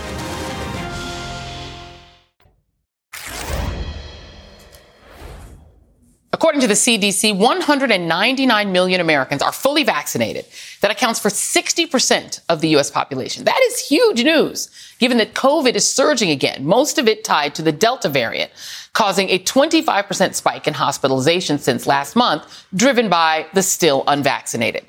[6.61, 10.45] According to the CDC, 199 million Americans are fully vaccinated.
[10.81, 12.91] That accounts for 60% of the U.S.
[12.91, 13.45] population.
[13.45, 14.69] That is huge news,
[14.99, 18.51] given that COVID is surging again, most of it tied to the Delta variant,
[18.93, 24.85] causing a 25% spike in hospitalization since last month, driven by the still unvaccinated.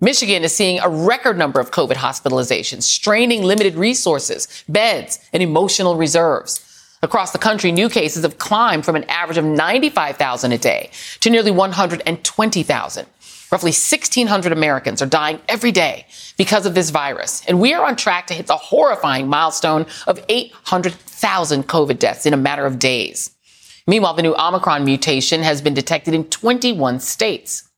[0.00, 5.94] Michigan is seeing a record number of COVID hospitalizations, straining limited resources, beds, and emotional
[5.94, 6.71] reserves.
[7.04, 11.30] Across the country, new cases have climbed from an average of 95,000 a day to
[11.30, 13.06] nearly 120,000.
[13.50, 16.06] Roughly 1,600 Americans are dying every day
[16.38, 17.42] because of this virus.
[17.48, 22.34] And we are on track to hit the horrifying milestone of 800,000 COVID deaths in
[22.34, 23.32] a matter of days.
[23.88, 27.68] Meanwhile, the new Omicron mutation has been detected in 21 states.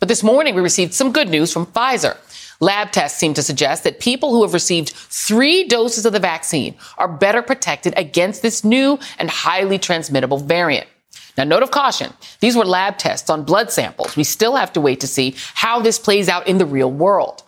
[0.00, 2.16] But this morning, we received some good news from Pfizer.
[2.60, 6.74] Lab tests seem to suggest that people who have received three doses of the vaccine
[6.98, 10.86] are better protected against this new and highly transmittable variant.
[11.36, 12.12] Now, note of caution.
[12.40, 14.16] These were lab tests on blood samples.
[14.16, 17.42] We still have to wait to see how this plays out in the real world.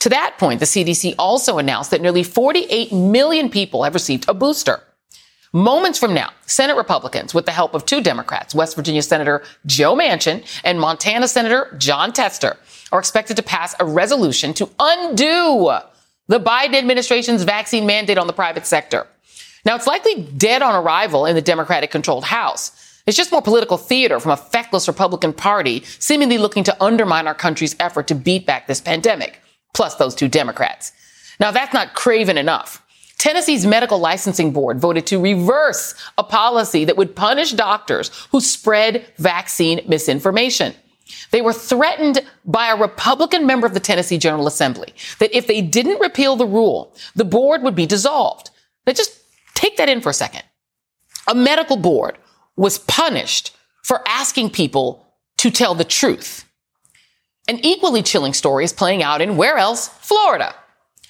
[0.00, 4.34] To that point, the CDC also announced that nearly 48 million people have received a
[4.34, 4.82] booster.
[5.52, 9.96] Moments from now, Senate Republicans, with the help of two Democrats, West Virginia Senator Joe
[9.96, 12.56] Manchin and Montana Senator Jon Tester,
[12.92, 15.70] are expected to pass a resolution to undo
[16.28, 19.06] the Biden administration's vaccine mandate on the private sector.
[19.64, 23.02] Now, it's likely dead on arrival in the Democratic controlled House.
[23.06, 27.34] It's just more political theater from a feckless Republican Party seemingly looking to undermine our
[27.34, 29.40] country's effort to beat back this pandemic,
[29.74, 30.92] plus those two Democrats.
[31.40, 32.82] Now, that's not craven enough.
[33.18, 39.04] Tennessee's medical licensing board voted to reverse a policy that would punish doctors who spread
[39.18, 40.74] vaccine misinformation.
[41.30, 45.62] They were threatened by a Republican member of the Tennessee General Assembly that if they
[45.62, 48.50] didn't repeal the rule, the board would be dissolved.
[48.86, 49.20] Now just
[49.54, 50.42] take that in for a second.
[51.28, 52.18] A medical board
[52.56, 55.06] was punished for asking people
[55.38, 56.44] to tell the truth.
[57.48, 59.88] An equally chilling story is playing out in where else?
[59.88, 60.54] Florida.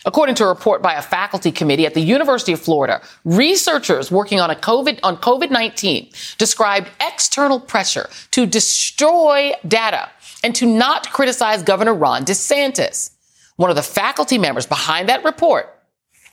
[0.07, 4.41] According to a report by a faculty committee at the University of Florida, researchers working
[4.41, 10.09] on a COVID on COVID-19 described external pressure to destroy data
[10.43, 13.11] and to not criticize Governor Ron DeSantis.
[13.57, 15.79] One of the faculty members behind that report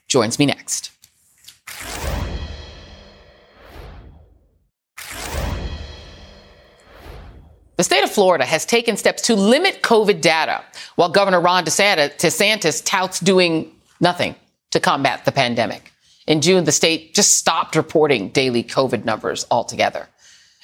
[0.08, 0.92] joins me next.
[7.78, 10.64] The state of Florida has taken steps to limit COVID data,
[10.96, 14.34] while Governor Ron DeSantis touts doing nothing
[14.72, 15.94] to combat the pandemic.
[16.26, 20.08] In June, the state just stopped reporting daily COVID numbers altogether.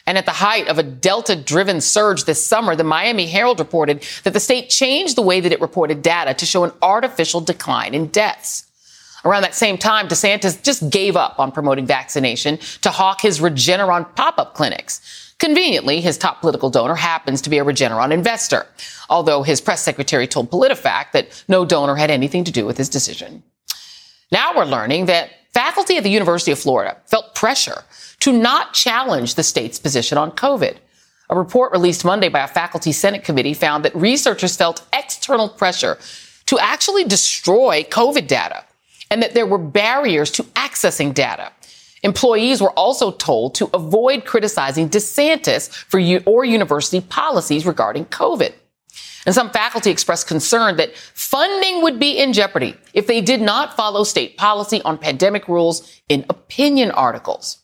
[0.07, 4.03] And at the height of a Delta driven surge this summer, the Miami Herald reported
[4.23, 7.93] that the state changed the way that it reported data to show an artificial decline
[7.93, 8.65] in deaths.
[9.23, 14.13] Around that same time, DeSantis just gave up on promoting vaccination to hawk his Regeneron
[14.15, 15.22] pop up clinics.
[15.43, 18.65] Conveniently, his top political donor happens to be a Regeneron investor,
[19.09, 22.87] although his press secretary told PolitiFact that no donor had anything to do with his
[22.87, 23.43] decision.
[24.31, 27.83] Now we're learning that faculty at the University of Florida felt pressure
[28.21, 30.77] to not challenge the state's position on COVID.
[31.29, 35.97] A report released Monday by a faculty Senate committee found that researchers felt external pressure
[36.45, 38.63] to actually destroy COVID data
[39.11, 41.51] and that there were barriers to accessing data.
[42.03, 48.53] Employees were also told to avoid criticizing DeSantis for u- or university policies regarding COVID.
[49.25, 53.75] And some faculty expressed concern that funding would be in jeopardy if they did not
[53.75, 57.62] follow state policy on pandemic rules in opinion articles.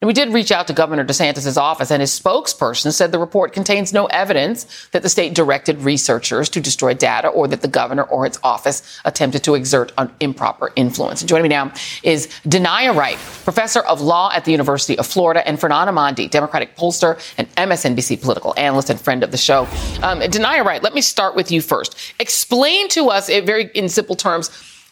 [0.00, 3.52] And we did reach out to Governor DeSantis' office, and his spokesperson said the report
[3.52, 8.04] contains no evidence that the state directed researchers to destroy data or that the governor
[8.04, 11.20] or its office attempted to exert an improper influence.
[11.20, 11.70] And joining me now
[12.02, 16.76] is Danaya Wright, professor of law at the University of Florida, and Fernand Amandi, Democratic
[16.76, 19.64] pollster and MSNBC political analyst and friend of the show.
[20.02, 21.94] Um, Danaya Wright, let me start with you first.
[22.18, 24.48] Explain to us, in very in simple terms,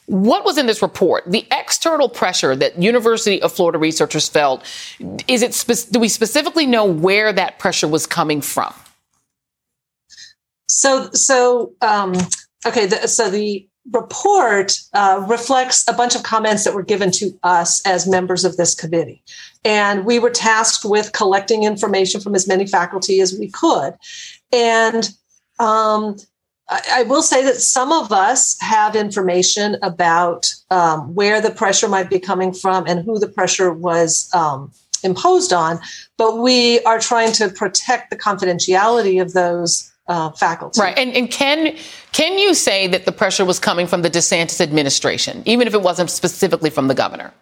[0.09, 1.25] what was in this report?
[1.27, 4.65] The external pressure that University of Florida researchers felt,
[5.29, 8.73] is it, spe- do we specifically know where that pressure was coming from?
[10.67, 12.15] So, so, um,
[12.67, 12.87] okay.
[12.87, 17.87] The, so the report uh, reflects a bunch of comments that were given to us
[17.87, 19.23] as members of this committee.
[19.63, 23.95] And we were tasked with collecting information from as many faculty as we could.
[24.53, 25.11] And
[25.59, 26.17] um,
[26.71, 32.11] I will say that some of us have information about um, where the pressure might
[32.11, 34.71] be coming from and who the pressure was um,
[35.03, 35.81] imposed on,
[36.19, 40.81] but we are trying to protect the confidentiality of those uh, faculty.
[40.81, 41.75] Right, and and can
[42.13, 45.83] can you say that the pressure was coming from the DeSantis administration, even if it
[45.83, 47.33] wasn't specifically from the governor?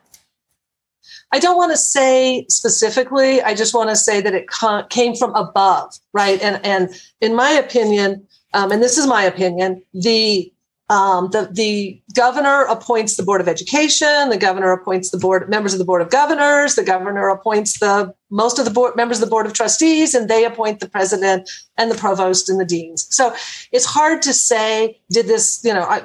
[1.32, 3.42] I don't want to say specifically.
[3.42, 4.46] I just want to say that it
[4.88, 6.40] came from above, right?
[6.40, 10.52] And and in my opinion um, and this is my opinion, the
[10.88, 14.28] um, the the governor appoints the board of education.
[14.28, 16.76] The governor appoints the board members of the board of governors.
[16.76, 20.30] The governor appoints the most of the board members of the board of trustees, and
[20.30, 23.09] they appoint the president and the provost and the deans.
[23.11, 23.35] So
[23.72, 25.00] it's hard to say.
[25.11, 25.61] Did this?
[25.64, 26.02] You know, I,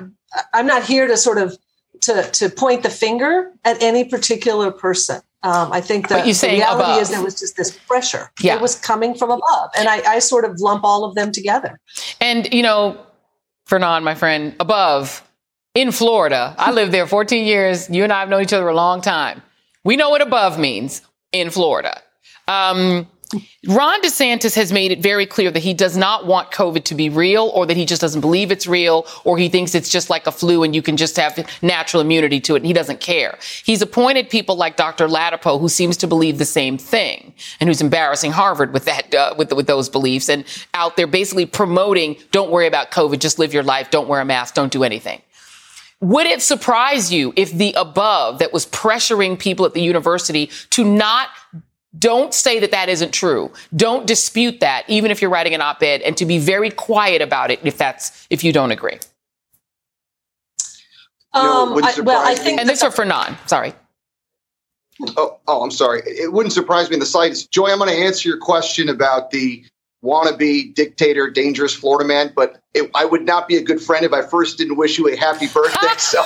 [0.54, 1.58] I'm not here to sort of
[2.01, 5.21] to to point the finger at any particular person.
[5.43, 7.01] Um, I think that the reality above.
[7.01, 8.32] is there was just this pressure.
[8.39, 8.56] Yeah.
[8.56, 9.71] It was coming from above.
[9.75, 11.80] And I, I sort of lump all of them together.
[12.19, 13.04] And, you know,
[13.65, 15.27] Fernand, my friend, above
[15.73, 17.89] in Florida, I lived there 14 years.
[17.89, 19.41] You and I have known each other a long time.
[19.84, 21.01] We know what above means
[21.32, 22.01] in Florida.
[22.47, 23.08] Um,
[23.67, 27.10] Ron DeSantis has made it very clear that he does not want COVID to be
[27.10, 30.26] real or that he just doesn't believe it's real or he thinks it's just like
[30.28, 33.38] a flu and you can just have natural immunity to it and he doesn't care.
[33.64, 35.08] He's appointed people like Dr.
[35.08, 39.36] Ladapo who seems to believe the same thing and who's embarrassing Harvard with that, uh,
[39.38, 40.43] with, with those beliefs and
[40.74, 44.26] out there basically promoting don't worry about COVID, just live your life, don't wear a
[44.26, 45.22] mask, don't do anything.
[45.99, 50.84] would it surprise you if the above that was pressuring people at the university to
[50.84, 51.30] not
[51.98, 53.52] don't say that that isn't true.
[53.76, 57.52] Don't dispute that, even if you're writing an op-ed, and to be very quiet about
[57.52, 58.98] it if that's if you don't agree.
[61.34, 63.38] Um, I, well, I think, and this are for non.
[63.48, 63.74] Sorry.
[65.18, 66.02] Oh, oh, I'm sorry.
[66.06, 67.52] It wouldn't surprise me in the slightest.
[67.52, 69.64] Joy, I'm going to answer your question about the
[70.04, 74.14] wannabe dictator, dangerous Florida man, but it, I would not be a good friend if
[74.14, 75.88] I first didn't wish you a happy birthday.
[75.98, 76.24] so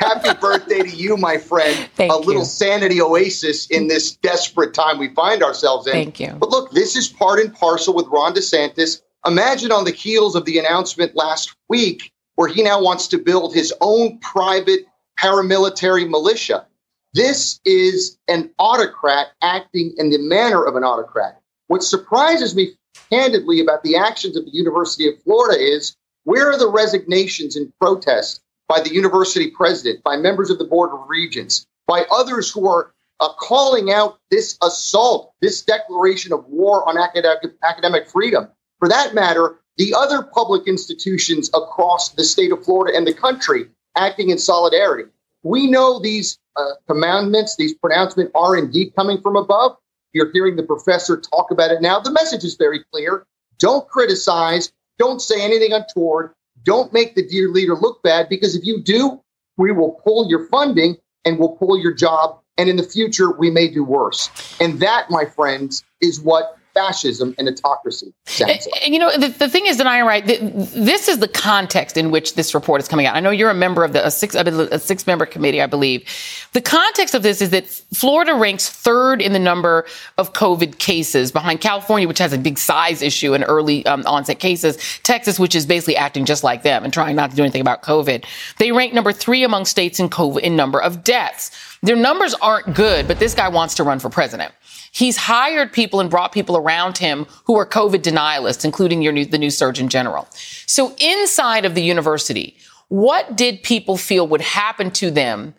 [0.00, 1.88] happy birthday to you, my friend.
[1.94, 5.92] Thank a little sanity oasis in this desperate time we find ourselves in.
[5.92, 6.36] Thank you.
[6.38, 9.02] But look, this is part and parcel with Ron DeSantis.
[9.26, 13.54] Imagine on the heels of the announcement last week where he now wants to build
[13.54, 14.86] his own private
[15.18, 16.66] paramilitary militia.
[17.12, 21.40] This is an autocrat acting in the manner of an autocrat.
[21.66, 22.72] What surprises me
[23.10, 27.72] candidly about the actions of the University of Florida is where are the resignations and
[27.80, 28.40] protests
[28.70, 32.94] by the university president, by members of the Board of Regents, by others who are
[33.18, 38.46] uh, calling out this assault, this declaration of war on academic, academic freedom?
[38.78, 43.64] For that matter, the other public institutions across the state of Florida and the country
[43.96, 45.10] acting in solidarity.
[45.42, 49.78] We know these uh, commandments, these pronouncements are indeed coming from above.
[50.12, 51.98] You're hearing the professor talk about it now.
[51.98, 53.26] The message is very clear.
[53.58, 54.72] Don't criticize.
[54.96, 56.34] Don't say anything untoward.
[56.64, 59.20] Don't make the dear leader look bad because if you do,
[59.56, 62.38] we will pull your funding and we'll pull your job.
[62.58, 64.30] And in the future, we may do worse.
[64.60, 68.88] And that, my friends, is what fascism and autocracy sounds like.
[68.88, 70.26] You know, the, the thing is, Denai, right?
[70.26, 73.16] this is the context in which this report is coming out.
[73.16, 76.08] I know you're a member of the a six a six member committee, I believe.
[76.52, 79.86] The context of this is that Florida ranks third in the number
[80.18, 84.38] of COVID cases, behind California, which has a big size issue and early um, onset
[84.38, 87.60] cases, Texas, which is basically acting just like them and trying not to do anything
[87.60, 88.24] about COVID.
[88.58, 91.50] They rank number three among states in COVID in number of deaths.
[91.82, 94.52] Their numbers aren't good, but this guy wants to run for president.
[94.92, 99.24] He's hired people and brought people around him who are COVID denialists, including your new,
[99.24, 100.28] the new Surgeon General.
[100.66, 102.56] So inside of the university,
[102.88, 105.54] what did people feel would happen to them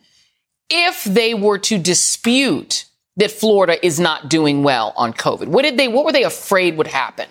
[0.69, 5.47] if they were to dispute that Florida is not doing well on COVID?
[5.47, 7.28] What did they, what were they afraid would happen?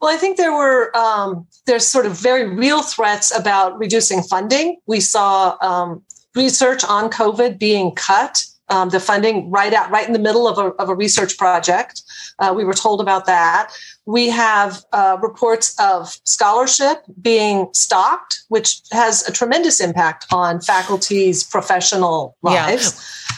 [0.00, 4.76] Well, I think there were um, there's sort of very real threats about reducing funding.
[4.86, 6.02] We saw um,
[6.36, 10.58] research on COVID being cut um, the funding right out right in the middle of
[10.58, 12.02] a, of a research project.
[12.38, 13.72] Uh, we were told about that.
[14.06, 21.44] We have uh, reports of scholarship being stopped, which has a tremendous impact on faculty's
[21.44, 22.94] professional lives.
[22.94, 23.32] Yeah.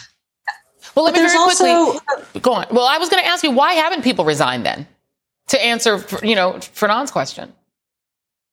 [0.95, 2.67] Well, let but me very quickly also, go on.
[2.73, 4.87] Well, I was going to ask you why haven't people resigned then?
[5.49, 7.53] To answer, you know, Fernand's question.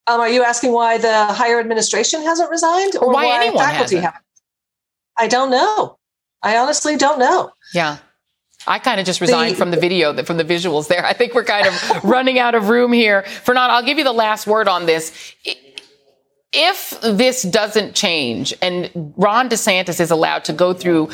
[0.07, 3.57] Um, are you asking why the higher administration hasn't resigned, or, or why, why, anyone
[3.57, 4.03] faculty hasn't?
[4.03, 4.24] haven't?
[5.17, 5.97] I don't know.
[6.41, 7.51] I honestly don't know.
[7.73, 7.97] Yeah.
[8.67, 11.05] I kind of just resigned the, from the video, from the visuals there.
[11.05, 13.23] I think we're kind of running out of room here.
[13.23, 15.33] Fernand, I'll give you the last word on this.
[16.51, 21.09] If this doesn't change and Ron DeSantis is allowed to go through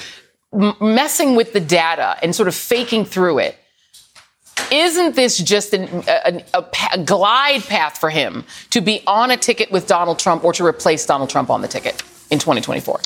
[0.80, 3.58] messing with the data and sort of faking through it,
[4.72, 9.38] isn't this just an, a, a, a, glide path for him to be on a
[9.38, 13.02] ticket with Donald Trump or to replace Donald Trump on the ticket in 2024?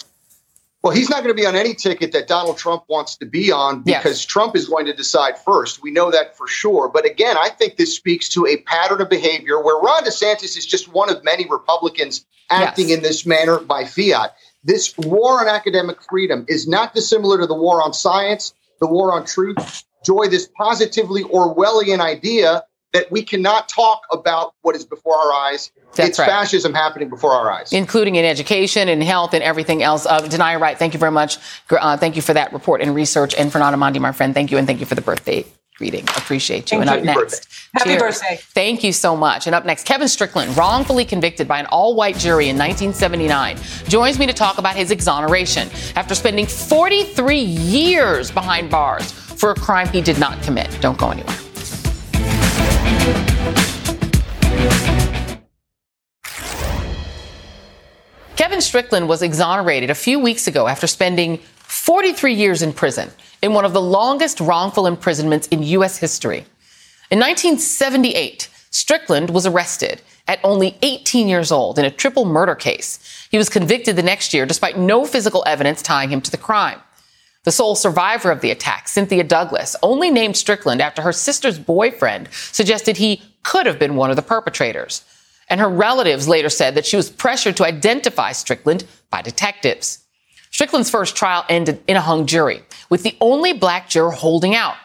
[0.86, 3.52] Well, he's not going to be on any ticket that Donald Trump wants to be
[3.52, 4.26] on because yes.
[4.26, 5.82] Trump is going to decide first.
[5.82, 6.90] We know that for sure.
[6.90, 10.64] But again, I think this speaks to a pattern of behavior where Ron DeSantis is
[10.64, 12.98] just one of many Republicans acting yes.
[12.98, 14.36] in this manner by fiat.
[14.64, 19.12] This war on academic freedom is not dissimilar to the war on science, the war
[19.12, 19.84] on truth.
[20.06, 22.64] Joy, this positively Orwellian idea
[22.94, 25.72] that we cannot talk about what is before our eyes.
[25.96, 26.28] That's it's right.
[26.28, 30.06] fascism happening before our eyes, including in education and health and everything else.
[30.06, 31.38] Uh, Danaya Wright, thank you very much.
[31.70, 33.34] Uh, thank you for that report and research.
[33.36, 34.58] And Fernand Amandi, my friend, thank you.
[34.58, 35.46] And thank you for the birthday
[35.78, 36.04] greeting.
[36.04, 36.80] Appreciate you.
[36.80, 37.12] Thank and you.
[37.12, 38.02] up next, Happy cheers.
[38.02, 38.40] birthday.
[38.42, 39.46] Thank you so much.
[39.46, 43.58] And up next, Kevin Strickland, wrongfully convicted by an all-white jury in 1979,
[43.88, 49.56] joins me to talk about his exoneration after spending 43 years behind bars for a
[49.56, 50.70] crime he did not commit.
[50.82, 51.45] Don't go anywhere.
[58.36, 63.10] Kevin Strickland was exonerated a few weeks ago after spending 43 years in prison
[63.42, 65.98] in one of the longest wrongful imprisonments in U.S.
[65.98, 66.46] history.
[67.12, 73.00] In 1978, Strickland was arrested at only 18 years old in a triple murder case.
[73.32, 76.82] He was convicted the next year despite no physical evidence tying him to the crime.
[77.46, 82.28] The sole survivor of the attack, Cynthia Douglas, only named Strickland after her sister's boyfriend
[82.34, 85.06] suggested he could have been one of the perpetrators.
[85.48, 90.00] And her relatives later said that she was pressured to identify Strickland by detectives.
[90.50, 94.76] Strickland's first trial ended in a hung jury, with the only black juror holding out.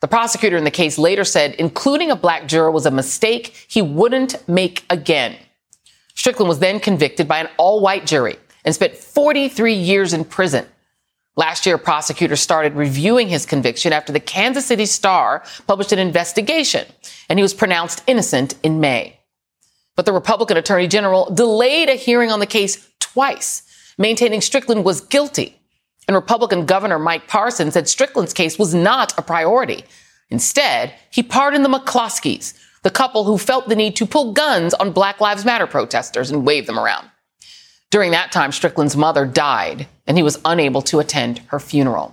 [0.00, 3.82] The prosecutor in the case later said including a black juror was a mistake he
[3.82, 5.36] wouldn't make again.
[6.14, 10.66] Strickland was then convicted by an all white jury and spent 43 years in prison.
[11.40, 16.86] Last year, prosecutors started reviewing his conviction after the Kansas City Star published an investigation,
[17.30, 19.18] and he was pronounced innocent in May.
[19.96, 23.62] But the Republican Attorney General delayed a hearing on the case twice,
[23.96, 25.58] maintaining Strickland was guilty.
[26.06, 29.86] And Republican Governor Mike Parson said Strickland's case was not a priority.
[30.28, 34.92] Instead, he pardoned the McCloskeys, the couple who felt the need to pull guns on
[34.92, 37.10] Black Lives Matter protesters and wave them around.
[37.90, 42.12] During that time, Strickland's mother died, and he was unable to attend her funeral.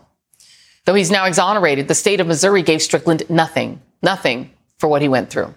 [0.86, 5.08] Though he's now exonerated, the state of Missouri gave Strickland nothing, nothing for what he
[5.08, 5.56] went through.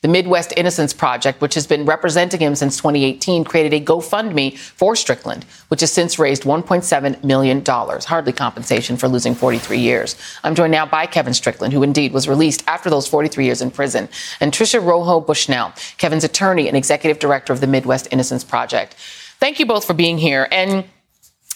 [0.00, 4.96] The Midwest Innocence Project, which has been representing him since 2018, created a GoFundMe for
[4.96, 10.16] Strickland, which has since raised $1.7 million, hardly compensation for losing 43 years.
[10.42, 13.70] I'm joined now by Kevin Strickland, who indeed was released after those 43 years in
[13.70, 14.08] prison,
[14.40, 18.94] and Tricia Rojo Bushnell, Kevin's attorney and executive director of the Midwest Innocence Project.
[19.38, 20.48] Thank you both for being here.
[20.50, 20.84] And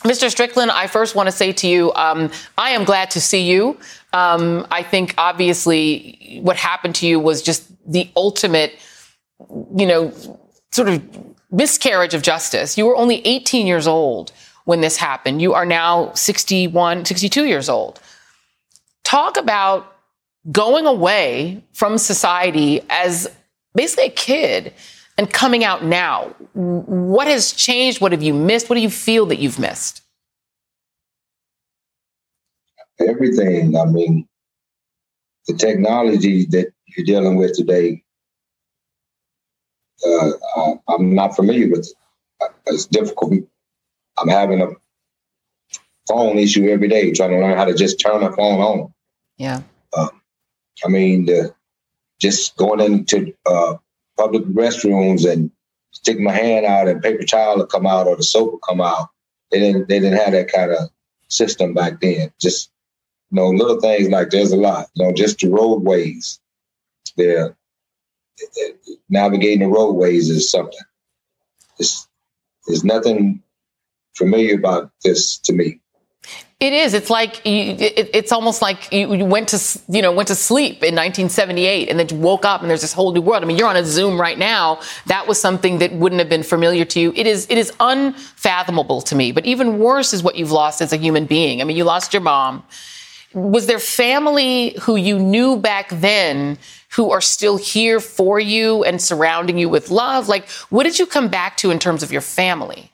[0.06, 0.30] Mr.
[0.30, 3.78] Strickland, I first want to say to you, um, I am glad to see you.
[4.12, 8.78] Um, I think obviously what happened to you was just the ultimate,
[9.76, 10.12] you know,
[10.72, 11.02] sort of
[11.50, 12.78] miscarriage of justice.
[12.78, 14.32] You were only 18 years old
[14.64, 15.42] when this happened.
[15.42, 18.00] You are now 61, 62 years old.
[19.04, 19.92] Talk about
[20.52, 23.30] going away from society as
[23.74, 24.72] basically a kid
[25.18, 26.34] and coming out now.
[26.54, 28.00] What has changed?
[28.00, 28.68] What have you missed?
[28.68, 30.02] What do you feel that you've missed?
[33.00, 33.76] Everything.
[33.76, 34.28] I mean,
[35.46, 38.02] the technology that you're dealing with today,
[40.06, 41.92] uh, I, am not familiar with.
[42.66, 43.34] It's difficult.
[44.18, 44.68] I'm having a
[46.08, 48.94] phone issue every day, trying to learn how to just turn a phone on.
[49.36, 49.62] Yeah.
[49.96, 50.22] Um,
[50.84, 51.54] I mean, the,
[52.20, 53.76] just going into uh,
[54.16, 55.50] public restrooms and
[55.92, 59.08] stick my hand out and paper towel will come out or the soap come out.
[59.50, 60.90] They didn't they didn't have that kind of
[61.28, 62.32] system back then.
[62.40, 62.70] Just
[63.30, 64.86] you know, little things like there's a lot.
[64.94, 66.40] You know, just the roadways.
[67.16, 67.56] There
[69.08, 70.78] navigating the roadways is something.
[71.78, 72.08] It's,
[72.66, 73.42] there's nothing
[74.14, 75.80] familiar about this to me.
[76.58, 76.94] It is.
[76.94, 80.76] It's like you, it, it's almost like you went to you know went to sleep
[80.76, 83.42] in 1978 and then you woke up and there's this whole new world.
[83.42, 84.80] I mean, you're on a Zoom right now.
[85.04, 87.12] That was something that wouldn't have been familiar to you.
[87.14, 89.32] It is it is unfathomable to me.
[89.32, 91.60] But even worse is what you've lost as a human being.
[91.60, 92.64] I mean, you lost your mom.
[93.34, 96.56] Was there family who you knew back then
[96.92, 100.26] who are still here for you and surrounding you with love?
[100.26, 102.92] Like, what did you come back to in terms of your family?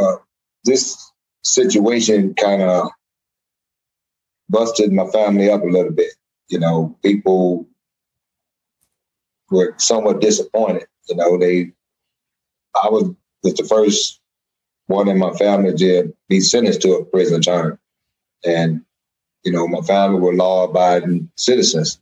[0.00, 0.16] Uh,
[0.64, 1.12] this
[1.42, 2.88] situation kind of
[4.48, 6.12] busted my family up a little bit.
[6.48, 7.66] You know, people
[9.50, 10.86] were somewhat disappointed.
[11.08, 11.72] You know, they,
[12.82, 13.10] I was,
[13.42, 14.20] was the first
[14.86, 17.78] one in my family to be sentenced to a prison term.
[18.44, 18.82] And,
[19.44, 21.98] you know, my family were law abiding citizens.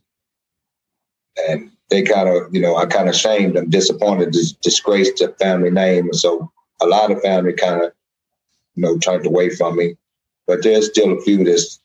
[1.47, 5.29] And they kind of, you know, I kind of shamed them, disappointed, dis- disgraced the
[5.39, 6.05] family name.
[6.05, 6.51] And so
[6.81, 7.93] a lot of family kind of
[8.75, 9.95] you know, turned away from me.
[10.47, 11.79] But there's still a few that's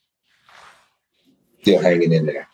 [1.60, 2.48] still hanging in there.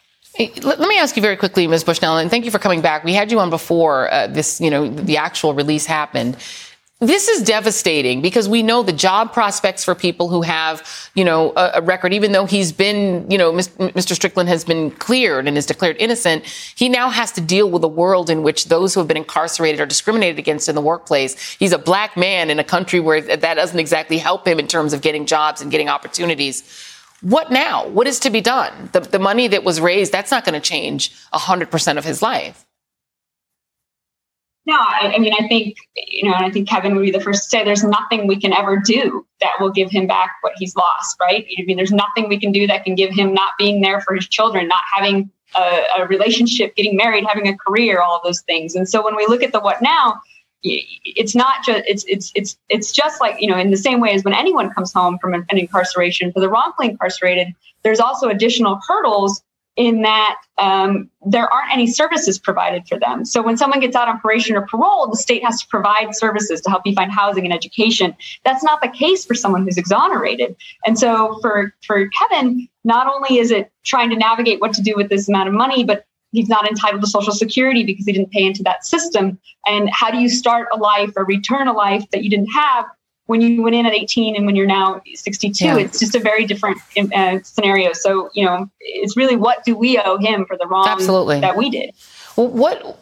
[0.63, 1.85] Let me ask you very quickly, Ms.
[1.85, 3.05] Bushnell, and thank you for coming back.
[3.05, 6.37] We had you on before uh, this, you know, the actual release happened.
[7.01, 11.53] This is devastating because we know the job prospects for people who have, you know,
[11.57, 14.15] a, a, record, even though he's been, you know, Mr.
[14.15, 16.45] Strickland has been cleared and is declared innocent,
[16.77, 19.81] he now has to deal with a world in which those who have been incarcerated
[19.81, 21.57] are discriminated against in the workplace.
[21.59, 24.93] He's a black man in a country where that doesn't exactly help him in terms
[24.93, 26.63] of getting jobs and getting opportunities.
[27.23, 27.89] What now?
[27.89, 28.89] What is to be done?
[28.93, 32.65] The, the money that was raised, that's not going to change 100% of his life.
[34.67, 37.21] No, I, I, mean, I think, you know, and I think Kevin would be the
[37.21, 40.55] first to say there's nothing we can ever do that will give him back what
[40.57, 41.47] he's lost, right?
[41.59, 44.15] I mean, there's nothing we can do that can give him not being there for
[44.15, 48.75] his children, not having a, a relationship, getting married, having a career, all those things.
[48.75, 50.19] And so when we look at the what now,
[50.65, 54.13] it's not just it's it's it's it's just like you know in the same way
[54.13, 57.49] as when anyone comes home from an incarceration for the wrongfully incarcerated
[57.83, 59.43] there's also additional hurdles
[59.77, 63.25] in that um, there aren't any services provided for them.
[63.25, 66.61] So when someone gets out on probation or parole, the state has to provide services
[66.61, 68.15] to help you find housing and education.
[68.45, 70.55] That's not the case for someone who's exonerated.
[70.87, 74.95] And so for for Kevin, not only is it trying to navigate what to do
[74.97, 78.31] with this amount of money, but he's not entitled to social security because he didn't
[78.31, 82.05] pay into that system and how do you start a life or return a life
[82.11, 82.87] that you didn't have
[83.27, 85.79] when you went in at 18 and when you're now 62 yeah.
[85.79, 86.79] it's just a very different
[87.15, 87.93] uh, scenario.
[87.93, 91.41] So you know it's really what do we owe him for the wrong Absolutely.
[91.41, 91.95] that we did?
[92.37, 92.99] Well, what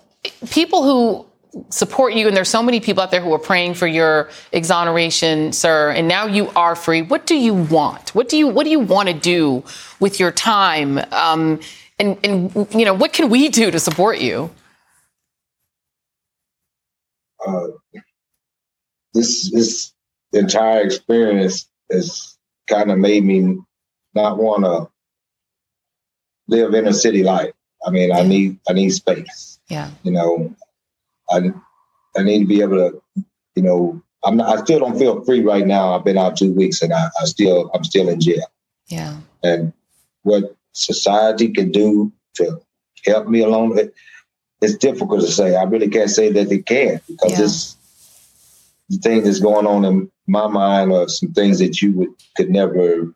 [0.50, 1.26] people who
[1.68, 5.52] support you and there's so many people out there who are praying for your exoneration
[5.52, 8.14] sir and now you are free what do you want?
[8.14, 9.64] What do you what do you want to do
[10.00, 10.98] with your time?
[11.10, 11.60] Um,
[11.98, 14.50] and and you know what can we do to support you?
[17.44, 17.66] Uh,
[19.14, 19.92] this
[20.32, 22.36] this entire experience has
[22.68, 23.58] kind of made me
[24.14, 24.88] not want to
[26.48, 27.52] live in a city life
[27.86, 30.54] i mean i need i need space yeah you know
[31.32, 31.52] I
[32.16, 33.02] I need to be able to,
[33.56, 35.94] you know, I'm not, I still don't feel free right now.
[35.94, 38.46] I've been out two weeks and I, I still I'm still in jail.
[38.86, 39.16] Yeah.
[39.42, 39.72] And
[40.22, 42.60] what society can do to
[43.06, 43.94] help me along it,
[44.60, 45.56] it's difficult to say.
[45.56, 47.44] I really can't say that they can because yeah.
[47.44, 47.81] it's the
[48.98, 53.12] things that's going on in my mind are some things that you would could never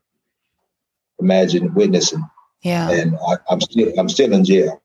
[1.19, 2.25] imagine witnessing.
[2.63, 2.91] Yeah.
[2.91, 4.83] And I, I'm still I'm still in jail.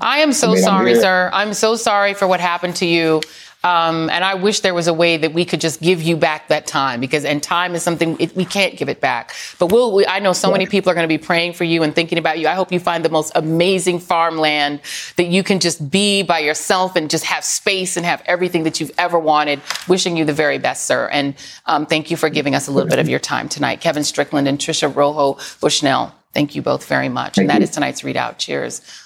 [0.00, 1.30] I am so I mean, sorry, sir.
[1.32, 3.22] I'm so sorry for what happened to you.
[3.66, 6.46] Um, and I wish there was a way that we could just give you back
[6.48, 9.34] that time because, and time is something it, we can't give it back.
[9.58, 11.82] But we'll, we, I know so many people are going to be praying for you
[11.82, 12.46] and thinking about you.
[12.46, 14.82] I hope you find the most amazing farmland
[15.16, 18.78] that you can just be by yourself and just have space and have everything that
[18.78, 19.60] you've ever wanted.
[19.88, 21.08] Wishing you the very best, sir.
[21.08, 21.34] And
[21.66, 23.80] um, thank you for giving us a little bit of your time tonight.
[23.80, 26.14] Kevin Strickland and Tricia Rojo Bushnell.
[26.32, 27.34] Thank you both very much.
[27.34, 27.64] Thank and that you.
[27.64, 28.38] is tonight's ReidOut.
[28.38, 29.05] Cheers.